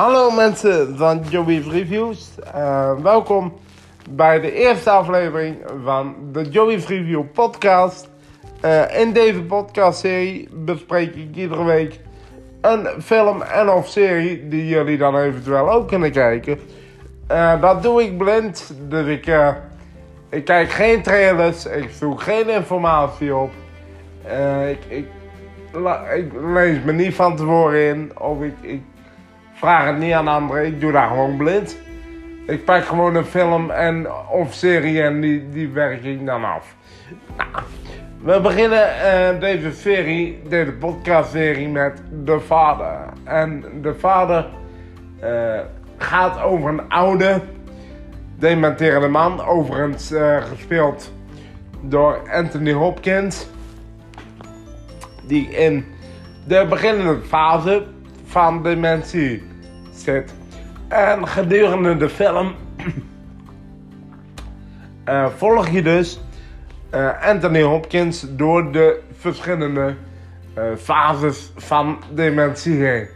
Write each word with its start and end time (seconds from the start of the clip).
Hallo 0.00 0.30
mensen 0.30 0.96
van 0.96 1.20
Joey's 1.28 1.66
Reviews. 1.66 2.30
Uh, 2.54 2.92
welkom 3.02 3.52
bij 4.10 4.40
de 4.40 4.52
eerste 4.52 4.90
aflevering 4.90 5.56
van 5.84 6.14
de 6.32 6.42
Joey's 6.42 6.86
Review 6.86 7.22
podcast. 7.32 8.08
Uh, 8.64 9.00
in 9.00 9.12
deze 9.12 9.42
podcastserie 9.42 10.48
bespreek 10.52 11.14
ik 11.14 11.36
iedere 11.36 11.64
week 11.64 12.00
een 12.60 12.88
film 13.02 13.42
en 13.42 13.68
of 13.68 13.88
serie 13.88 14.48
die 14.48 14.66
jullie 14.66 14.98
dan 14.98 15.16
eventueel 15.16 15.70
ook 15.70 15.88
kunnen 15.88 16.10
kijken. 16.10 16.58
Uh, 17.30 17.60
dat 17.60 17.82
doe 17.82 18.02
ik 18.02 18.18
blind, 18.18 18.74
dus 18.88 19.06
ik, 19.06 19.26
ik 20.30 20.44
kijk 20.44 20.70
geen 20.70 21.02
trailers, 21.02 21.66
ik 21.66 21.90
zoek 21.90 22.22
geen 22.22 22.48
informatie 22.48 23.34
op. 23.34 23.50
ik, 24.68 24.84
ik, 24.88 25.06
ik 26.14 26.32
lees 26.54 26.82
me 26.84 26.92
niet 26.92 27.14
van 27.14 27.36
tevoren 27.36 27.88
in 27.88 28.18
of 28.18 28.42
ik, 28.42 28.54
ik 28.60 28.82
vraag 29.60 29.86
het 29.86 29.98
niet 29.98 30.12
aan 30.12 30.28
anderen, 30.28 30.66
ik 30.66 30.80
doe 30.80 30.92
daar 30.92 31.08
gewoon 31.08 31.36
blind. 31.36 31.78
Ik 32.46 32.64
pak 32.64 32.84
gewoon 32.84 33.14
een 33.14 33.24
film 33.24 33.70
en, 33.70 34.06
of 34.30 34.54
serie 34.54 35.02
en 35.02 35.20
die, 35.20 35.48
die 35.48 35.68
werk 35.68 36.04
ik 36.04 36.26
dan 36.26 36.44
af. 36.44 36.74
Nou, 37.36 37.64
we 38.22 38.40
beginnen 38.40 38.88
uh, 38.88 39.40
deze 39.40 39.72
serie, 39.72 40.42
deze 40.48 40.72
podcastserie 40.72 41.68
met 41.68 42.02
De 42.24 42.40
Vader. 42.40 42.98
En 43.24 43.64
De 43.82 43.94
Vader 43.94 44.46
uh, 45.24 45.60
gaat 45.96 46.42
over 46.42 46.70
een 46.70 46.88
oude, 46.88 47.40
dementerende 48.38 49.08
man, 49.08 49.44
overigens 49.44 50.12
uh, 50.12 50.42
gespeeld 50.42 51.12
door 51.80 52.30
Anthony 52.32 52.72
Hopkins. 52.72 53.46
Die 55.26 55.48
in 55.48 55.84
de 56.46 56.66
beginnende 56.68 57.20
fase 57.22 57.86
van 58.24 58.62
dementie 58.62 59.48
En 60.88 61.28
gedurende 61.28 61.96
de 61.96 62.08
film 62.08 62.54
uh, 65.08 65.26
volg 65.38 65.68
je 65.68 65.82
dus 65.82 66.20
uh, 66.94 67.22
Anthony 67.22 67.62
Hopkins 67.62 68.26
door 68.36 68.72
de 68.72 69.00
verschillende 69.12 69.94
uh, 70.58 70.64
fases 70.76 71.52
van 71.56 71.98
dementie 72.12 72.82
heen. 72.82 73.08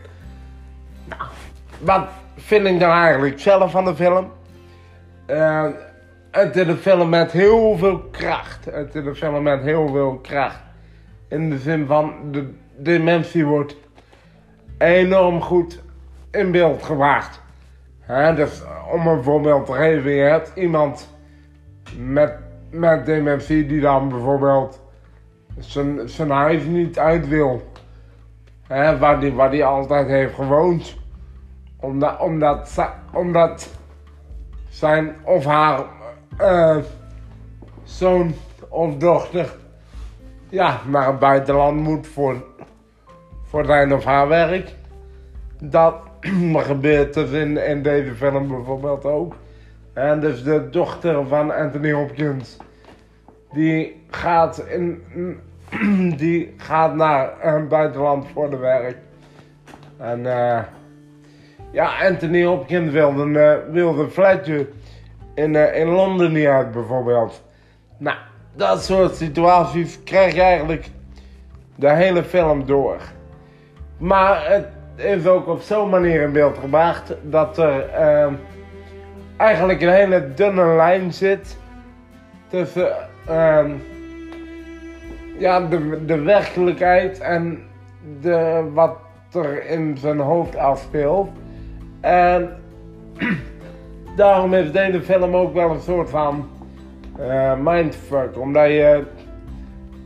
Nou, 1.05 1.22
wat 1.80 2.08
vind 2.36 2.66
ik 2.66 2.80
dan 2.80 2.90
eigenlijk 2.90 3.40
zelf 3.40 3.70
van 3.70 3.84
de 3.84 3.94
film? 3.94 4.32
het 6.30 6.56
is 6.56 6.66
een 6.66 6.77
film 6.77 7.08
met 7.08 7.32
heel 7.32 7.77
veel 7.78 7.98
kracht. 7.98 8.64
Het 8.64 8.94
is 8.94 9.05
een 9.05 9.14
film 9.14 9.42
met 9.42 9.62
heel 9.62 9.88
veel 9.88 10.18
kracht. 10.22 10.60
In 11.28 11.50
de 11.50 11.58
zin 11.58 11.86
van 11.86 12.14
de 12.30 12.55
dementie 12.77 13.46
wordt 13.46 13.77
enorm 14.78 15.40
goed 15.40 15.83
in 16.34 16.50
beeld 16.50 16.82
gebracht. 16.82 17.42
dus 18.36 18.62
om 18.92 19.06
een 19.06 19.22
voorbeeld 19.22 19.66
te 19.66 19.72
geven, 19.72 20.10
je 20.10 20.22
hebt 20.22 20.52
iemand 20.54 21.08
met, 21.98 22.38
met 22.70 23.06
dementie 23.06 23.66
die 23.66 23.80
dan 23.80 24.08
bijvoorbeeld 24.08 24.80
zijn, 25.58 26.08
zijn 26.08 26.30
huis 26.30 26.64
niet 26.64 26.98
uit 26.98 27.28
wil. 27.28 27.72
Hè, 28.66 28.98
waar, 28.98 29.20
die, 29.20 29.32
waar 29.32 29.50
die 29.50 29.64
altijd 29.64 30.06
heeft 30.06 30.34
gewoond. 30.34 30.96
Omdat, 31.80 32.20
omdat, 32.20 32.88
omdat 33.12 33.68
zijn 34.68 35.16
of 35.24 35.44
haar 35.44 35.80
uh, 36.40 36.77
zoon 37.82 38.34
of 38.68 38.96
dochter 38.96 39.55
ja, 40.48 40.80
naar 40.86 41.06
het 41.06 41.18
buitenland 41.18 41.80
moet 41.80 42.06
voor, 42.06 42.44
voor 43.42 43.64
zijn 43.64 43.94
of 43.94 44.05
haar 44.05 44.28
werk. 44.28 44.74
Dat, 45.62 45.94
gebeurt 46.55 47.17
er 47.17 47.34
in, 47.34 47.56
in 47.67 47.83
deze 47.83 48.14
film 48.14 48.48
bijvoorbeeld 48.48 49.05
ook. 49.05 49.36
En 49.92 50.20
dus 50.20 50.42
de 50.42 50.70
dochter 50.70 51.27
van 51.27 51.55
Anthony 51.55 51.92
Hopkins, 51.92 52.57
die 53.52 54.05
gaat, 54.11 54.58
in, 54.58 55.02
die 56.23 56.55
gaat 56.57 56.95
naar 56.95 57.55
een 57.55 57.68
buitenland 57.68 58.27
voor 58.33 58.51
de 58.51 58.57
werk. 58.57 58.96
En 59.96 60.18
uh, 60.18 60.58
ja, 61.70 62.07
Anthony 62.08 62.45
Hopkins 62.45 62.92
wilde 62.92 63.23
een, 63.23 63.34
uh, 63.34 63.73
wilde 63.73 64.02
een 64.02 64.11
flatje 64.11 64.68
in, 65.34 65.55
uh, 65.55 65.77
in 65.77 65.86
Londen 65.86 66.33
niet 66.33 66.46
uit 66.46 66.73
bijvoorbeeld. 66.73 67.42
Nou, 67.96 68.17
dat 68.57 68.84
soort 68.84 69.14
situaties 69.14 70.02
krijg 70.02 70.34
je 70.34 70.40
eigenlijk 70.40 70.90
de 71.77 71.90
hele 71.90 72.24
film 72.24 72.67
door. 72.67 72.96
Maar 73.98 74.51
het 74.51 74.67
is 74.96 75.27
ook 75.27 75.48
op 75.48 75.60
zo'n 75.60 75.88
manier 75.88 76.22
in 76.22 76.32
beeld 76.32 76.58
gebracht 76.58 77.14
dat 77.22 77.58
er 77.58 77.88
uh, 77.98 78.32
eigenlijk 79.36 79.80
een 79.80 79.92
hele 79.92 80.34
dunne 80.34 80.66
lijn 80.66 81.12
zit 81.12 81.56
tussen 82.48 82.92
uh, 83.30 83.64
ja, 85.38 85.60
de, 85.60 86.04
de 86.04 86.20
werkelijkheid 86.20 87.20
en 87.20 87.62
de, 88.20 88.70
wat 88.72 88.96
er 89.33 89.66
in 89.66 89.96
zijn 89.98 90.18
hoofd 90.18 90.56
afspeelt. 90.56 91.28
En 92.00 92.56
daarom 94.16 94.54
is 94.54 94.72
deze 94.72 95.02
film 95.02 95.36
ook 95.36 95.54
wel 95.54 95.70
een 95.70 95.80
soort 95.80 96.10
van 96.10 96.48
uh, 97.20 97.52
mindfuck, 97.62 98.38
omdat 98.38 98.66
je 98.66 99.02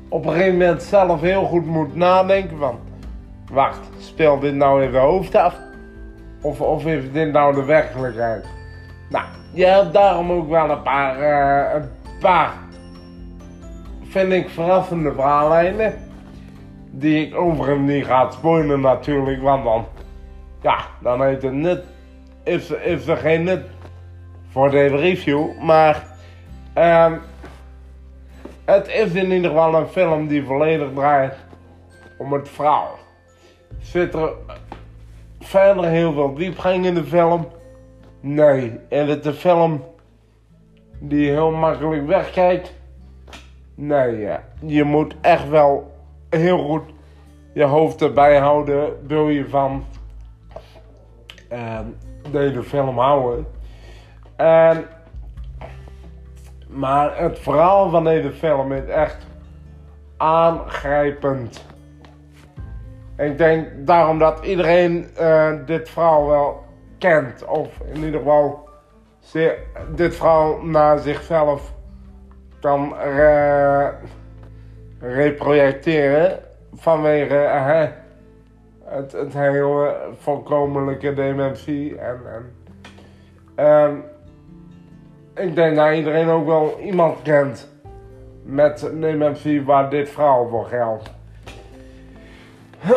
op 0.09 0.27
een 0.27 0.33
gegeven 0.33 0.59
moment 0.59 0.83
zelf 0.83 1.21
heel 1.21 1.45
goed 1.45 1.67
moet 1.67 1.95
nadenken 1.95 2.59
van 2.59 2.79
wacht, 3.51 3.91
speelt 3.99 4.41
dit 4.41 4.55
nou 4.55 4.83
in 4.85 4.91
de 4.91 4.99
hoofd 4.99 5.35
af? 5.35 5.55
Of, 6.41 6.61
of 6.61 6.87
is 6.87 7.13
dit 7.13 7.33
nou 7.33 7.55
de 7.55 7.65
werkelijkheid? 7.65 8.47
Nou, 9.09 9.25
je 9.53 9.65
hebt 9.65 9.93
daarom 9.93 10.33
ook 10.33 10.49
wel 10.49 10.71
een 10.71 10.83
paar, 10.83 11.21
uh, 11.21 11.75
een 11.75 11.91
paar, 12.21 12.53
vind 14.03 14.33
ik, 14.33 14.49
verrassende 14.49 15.13
verhaallijnen. 15.13 15.95
Die 16.91 17.27
ik 17.27 17.37
overigens 17.37 17.91
niet 17.91 18.05
ga 18.05 18.31
spoilen 18.31 18.81
natuurlijk, 18.81 19.43
want 19.43 19.65
dan, 19.65 19.87
ja, 20.63 20.79
dan 21.01 21.23
heeft 21.23 21.43
het 21.43 21.53
nut, 21.53 21.85
is, 22.45 22.71
is 22.71 23.07
er 23.07 23.17
geen 23.17 23.43
nut 23.43 23.67
voor 24.49 24.71
deze 24.71 24.97
review. 24.97 25.61
Maar, 25.61 26.07
uh, 26.79 27.13
het 28.65 28.89
is 28.89 29.13
in 29.13 29.33
ieder 29.33 29.51
geval 29.51 29.75
een 29.75 29.87
film 29.87 30.27
die 30.27 30.45
volledig 30.45 30.89
draait 30.95 31.35
om 32.19 32.33
het 32.33 32.49
verhaal 32.49 32.99
zit 33.79 34.15
er 34.15 34.33
verder 35.41 35.85
heel 35.85 36.13
veel 36.13 36.35
diepgang 36.35 36.85
in 36.85 36.95
de 36.95 37.05
film? 37.05 37.49
Nee. 38.21 38.79
En 38.89 39.07
het 39.07 39.27
een 39.27 39.33
film 39.33 39.85
die 40.99 41.31
heel 41.31 41.51
makkelijk 41.51 42.07
wegkijkt? 42.07 42.75
Nee, 43.75 44.19
ja. 44.19 44.45
Je 44.61 44.85
moet 44.85 45.15
echt 45.21 45.49
wel 45.49 45.93
heel 46.31 46.59
goed 46.59 46.83
je 47.59 47.65
hoofd 47.65 48.03
erbij 48.03 48.39
houden. 48.39 49.07
Wil 49.07 49.29
je 49.29 49.49
van 49.49 49.85
uh, 51.53 51.79
deze 52.31 52.63
film 52.63 52.99
houden. 52.99 53.47
En, 54.37 54.85
maar 56.69 57.19
het 57.19 57.39
verhaal 57.39 57.91
van 57.91 58.05
deze 58.05 58.33
film 58.33 58.73
is 58.73 58.87
echt 58.87 59.27
aangrijpend. 60.17 61.67
Ik 63.19 63.39
denk 63.39 63.69
daarom 63.77 64.19
dat 64.19 64.45
iedereen 64.45 65.07
uh, 65.21 65.53
dit 65.67 65.89
verhaal 65.89 66.27
wel 66.27 66.65
kent. 66.99 67.45
Of 67.45 67.81
in 67.93 68.05
ieder 68.05 68.21
geval 68.21 68.69
dit 69.95 70.17
verhaal 70.17 70.63
naar 70.63 70.99
zichzelf 70.99 71.75
kan 72.61 72.95
re 72.99 73.93
reprojecteren. 75.01 76.39
Vanwege 76.75 77.35
het, 78.85 79.13
het 79.13 79.33
hele 79.33 79.97
volkomenlijke 80.19 81.15
dementie. 81.15 81.99
En, 81.99 82.21
en 83.57 84.05
uh, 85.37 85.45
ik 85.45 85.55
denk 85.55 85.77
dat 85.77 85.95
iedereen 85.95 86.29
ook 86.29 86.47
wel 86.47 86.79
iemand 86.81 87.23
kent 87.23 87.69
met 88.43 88.91
dementie 89.01 89.65
waar 89.65 89.91
dit 89.91 90.09
verhaal 90.09 90.49
voor 90.49 90.65
geldt. 90.65 91.18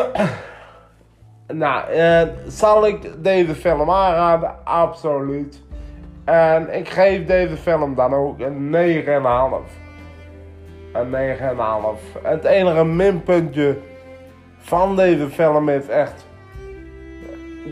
nou, 1.62 1.92
uh, 1.92 2.22
zal 2.46 2.86
ik 2.86 3.22
deze 3.22 3.54
film 3.54 3.90
aanraden? 3.90 4.64
Absoluut. 4.64 5.62
En 6.24 6.76
ik 6.76 6.88
geef 6.88 7.26
deze 7.26 7.56
film 7.56 7.94
dan 7.94 8.14
ook 8.14 8.40
een 8.40 8.74
9,5. 8.74 9.70
Een 10.92 11.36
9,5. 11.38 12.22
Het 12.22 12.44
enige 12.44 12.84
minpuntje 12.84 13.78
van 14.58 14.96
deze 14.96 15.28
film 15.28 15.68
is 15.68 15.88
echt 15.88 16.26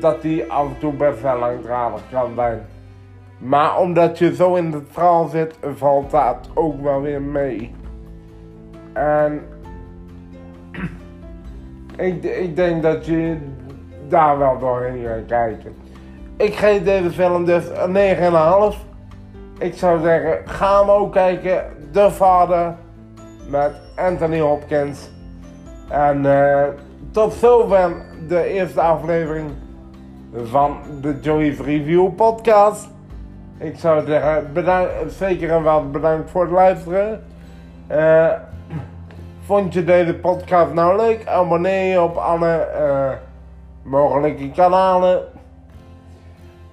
dat 0.01 0.23
die 0.23 0.53
af 0.53 0.67
en 0.67 0.79
toe 0.79 0.93
best 0.93 1.23
wel 1.23 1.39
langdradig 1.39 2.01
kan 2.11 2.33
zijn. 2.35 2.67
Maar 3.39 3.79
omdat 3.79 4.19
je 4.19 4.35
zo 4.35 4.55
in 4.55 4.71
de 4.71 4.83
verhaal 4.91 5.27
zit, 5.27 5.59
valt 5.75 6.11
dat 6.11 6.51
ook 6.55 6.83
wel 6.83 7.01
weer 7.01 7.23
mee. 7.23 7.75
En 8.93 9.43
ik, 12.01 12.23
ik 12.25 12.57
denk 12.57 12.83
dat 12.83 13.07
je 13.07 13.37
daar 14.09 14.39
wel 14.39 14.59
doorheen 14.59 15.05
gaat 15.05 15.27
kijken. 15.27 15.75
ik 16.37 16.55
geef 16.55 16.83
deze 16.83 17.11
film 17.11 17.45
dus 17.45 17.65
een 17.69 18.73
9,5. 18.73 18.77
Ik 19.59 19.75
zou 19.75 20.01
zeggen, 20.03 20.49
ga 20.49 20.81
hem 20.81 20.91
ook 20.91 21.13
kijken. 21.13 21.65
De 21.93 22.11
Vader 22.11 22.75
met 23.49 23.73
Anthony 23.97 24.41
Hopkins. 24.41 25.11
En 25.89 26.25
uh, 26.25 26.63
tot 27.11 27.33
zover 27.33 27.93
de 28.29 28.45
eerste 28.45 28.81
aflevering 28.81 29.51
van 30.43 30.77
de 31.01 31.19
Joey's 31.21 31.59
Review 31.59 32.15
podcast. 32.15 32.89
Ik 33.59 33.77
zou 33.77 34.07
zeggen, 34.07 34.53
bedankt, 34.53 34.93
zeker 35.09 35.51
en 35.51 35.63
wel 35.63 35.91
bedankt 35.91 36.31
voor 36.31 36.43
het 36.43 36.51
luisteren. 36.51 37.25
Uh, 37.91 38.33
vond 39.41 39.73
je 39.75 39.85
deze 39.85 40.15
podcast 40.15 40.73
nou 40.73 40.97
leuk? 40.97 41.27
Abonneer 41.27 41.91
je 41.91 42.03
op 42.03 42.17
alle 42.17 42.69
uh, 42.79 43.13
mogelijke 43.83 44.51
kanalen. 44.51 45.23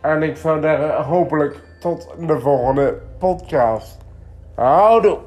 En 0.01 0.23
ik 0.23 0.37
zou 0.37 0.61
zeggen, 0.61 1.03
hopelijk 1.03 1.63
tot 1.79 2.13
de 2.19 2.39
volgende 2.39 2.97
podcast. 3.17 3.97
Houdoe! 4.55 5.26